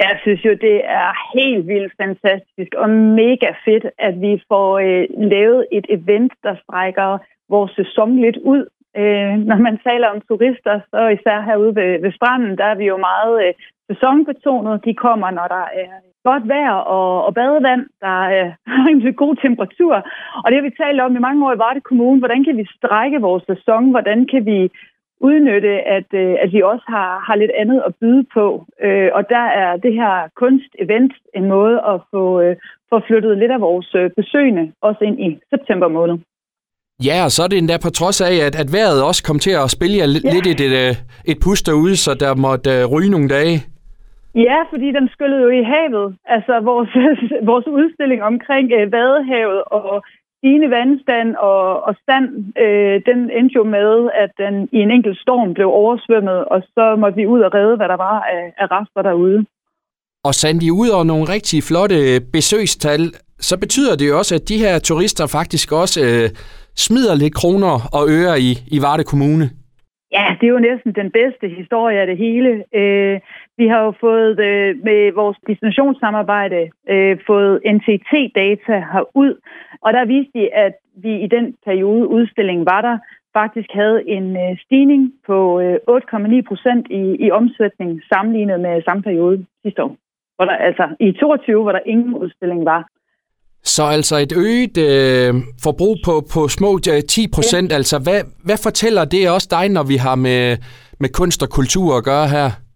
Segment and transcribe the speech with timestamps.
[0.00, 5.04] Jeg synes jo, det er helt vildt fantastisk og mega fedt, at vi får øh,
[5.32, 8.66] lavet et event, der strækker vores sæson lidt ud.
[8.96, 12.84] Øh, når man taler om turister, så især herude ved, ved stranden, der er vi
[12.84, 13.54] jo meget øh,
[13.90, 14.84] sæsonbetonet.
[14.84, 15.90] De kommer, når der er
[16.24, 19.94] godt vejr og, og badevand, der øh, har en god temperatur.
[20.42, 22.18] Og det har vi talt om i mange år i Varde Kommune.
[22.18, 23.90] Hvordan kan vi strække vores sæson?
[23.90, 24.58] Hvordan kan vi
[25.20, 28.66] udnytte, at, øh, at vi også har, har lidt andet at byde på.
[28.82, 32.56] Øh, og der er det her kunstevent en måde at få, øh,
[32.90, 36.18] få flyttet lidt af vores øh, besøgende også ind i september måned.
[37.04, 39.54] Ja, og så er det endda på trods af, at, at vejret også kom til
[39.62, 40.30] at spille jer ja.
[40.34, 40.94] lidt et, et, øh,
[41.30, 43.56] et pus derude, så der måtte uh, ryge nogle dage.
[44.34, 46.16] Ja, fordi den skyllede jo i havet.
[46.36, 46.90] Altså vores,
[47.50, 50.02] vores udstilling omkring uh, Vadehavet og
[50.38, 52.26] stigende vandstand og, og stand,
[52.64, 56.96] øh, den endte jo med, at den i en enkelt storm blev oversvømmet, og så
[57.00, 59.44] måtte vi ud og redde, hvad der var af, af rester derude.
[60.24, 61.98] Og sendte I ud over nogle rigtig flotte
[62.32, 63.02] besøgstal,
[63.48, 66.28] så betyder det jo også, at de her turister faktisk også øh,
[66.76, 69.46] smider lidt kroner og øre i, i Varde Kommune.
[70.12, 72.50] Ja, det er jo næsten den bedste historie af det hele.
[72.80, 73.20] Øh,
[73.60, 76.60] vi har jo fået øh, med vores destinationssamarbejde
[76.92, 79.32] øh, fået NTT-data herud,
[79.84, 82.98] og der viste de, at vi i den periode udstillingen var der,
[83.40, 89.02] faktisk havde en øh, stigning på øh, 8,9 procent i, i omsætning sammenlignet med samme
[89.02, 89.96] periode sidste år.
[90.36, 92.82] Hvor der, altså i 22, hvor der ingen udstilling var.
[93.64, 97.70] Så altså et øget øh, forbrug på, på små 10 øh, procent.
[97.70, 97.76] Ja.
[97.76, 100.56] Altså, hvad, hvad fortæller det også dig, når vi har med,
[101.00, 102.67] med kunst og kultur at gøre her?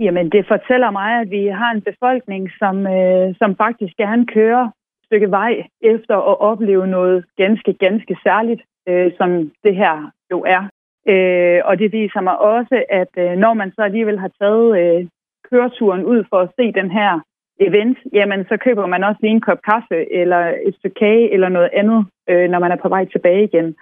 [0.00, 4.64] Jamen, det fortæller mig, at vi har en befolkning, som, øh, som faktisk gerne kører
[4.64, 10.44] et stykke vej efter at opleve noget ganske, ganske særligt, øh, som det her jo
[10.46, 10.62] er.
[11.08, 15.06] Øh, og det viser mig også, at øh, når man så alligevel har taget øh,
[15.50, 17.20] køreturen ud for at se den her
[17.60, 21.48] event, jamen så køber man også lige en kop kaffe eller et stykke kage eller
[21.48, 23.76] noget andet, øh, når man er på vej tilbage igen.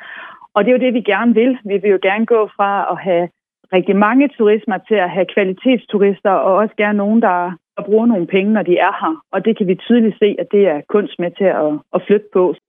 [0.54, 1.58] Og det er jo det, vi gerne vil.
[1.64, 3.28] Vi vil jo gerne gå fra at have
[3.72, 8.26] rigtig mange turismer til at have kvalitetsturister, og også gerne nogen, der, der bruger nogle
[8.26, 9.14] penge, når de er her.
[9.32, 12.26] Og det kan vi tydeligt se, at det er kunst med til at, at flytte
[12.32, 12.54] på.